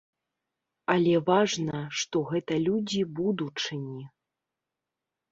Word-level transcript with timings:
Але 0.93 1.11
важна, 1.27 1.77
што 2.03 2.17
гэта 2.31 2.53
людзі 2.67 3.01
будучыні. 3.19 4.03